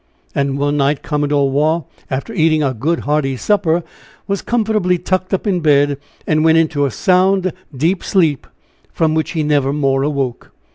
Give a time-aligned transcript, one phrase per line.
[0.33, 3.83] And one night Commodore Waugh, after eating a good, hearty supper,
[4.25, 8.47] was comfortably tucked up in bed, and went into a sound, deep sleep
[8.91, 10.53] from which he never more awoke.